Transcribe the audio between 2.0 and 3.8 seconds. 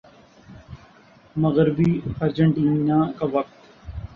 Argentina کا وقت